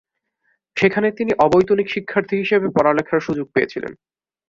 সেখানে 0.77 1.07
তিনি 1.11 1.31
অবৈতনিক 1.39 1.87
শিক্ষার্থী 1.89 2.35
হিসেবে 2.37 2.67
পড়ালেখার 2.69 3.19
সুযোগ 3.19 3.47
পেয়েছিলেন। 3.53 3.93